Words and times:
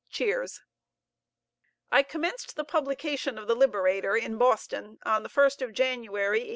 (Cheers.) 0.09 0.61
I 1.91 2.01
commenced 2.01 2.55
the 2.55 2.63
publication 2.63 3.37
of 3.37 3.47
the 3.47 3.53
"Liberator" 3.53 4.17
in 4.17 4.35
Boston, 4.39 4.97
on 5.05 5.21
the 5.21 5.29
1st 5.29 5.61
of 5.61 5.73
January, 5.73 6.39
1831. 6.39 6.49